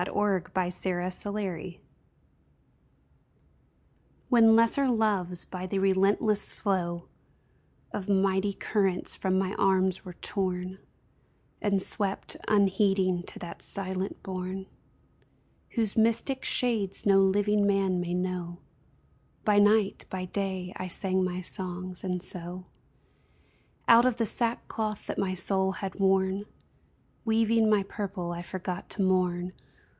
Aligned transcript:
WHEN 0.01 0.47
LESSER 0.55 0.97
LOVES 0.97 1.79
When 4.29 4.55
lesser 4.55 4.87
loves 4.87 5.45
by 5.45 5.67
the 5.67 5.77
relentless 5.77 6.51
flow 6.51 7.07
Of 7.93 8.09
mighty 8.09 8.53
currents 8.53 9.15
from 9.15 9.37
my 9.37 9.53
arms 9.59 10.03
were 10.03 10.13
torn 10.15 10.79
And 11.61 11.79
swept, 11.79 12.35
unheeding, 12.47 13.21
to 13.27 13.37
that 13.37 13.61
silent 13.61 14.23
bourn 14.23 14.65
Whose 15.75 15.95
mystic 15.95 16.43
shades 16.43 17.05
no 17.05 17.19
living 17.21 17.67
man 17.67 17.99
may 18.01 18.15
know, 18.15 18.57
By 19.45 19.59
night, 19.59 20.05
by 20.09 20.25
day, 20.25 20.73
I 20.77 20.87
sang 20.87 21.23
my 21.23 21.41
songs; 21.41 22.03
and 22.03 22.23
so, 22.23 22.65
Out 23.87 24.05
of 24.07 24.15
the 24.17 24.25
sackcloth 24.25 25.05
that 25.05 25.19
my 25.19 25.35
soul 25.35 25.73
had 25.73 25.99
worn. 25.99 26.45
Weaving 27.23 27.69
my 27.69 27.83
purple, 27.83 28.31
I 28.31 28.41
forgot 28.41 28.89
to 28.91 29.03
mourn. 29.03 29.51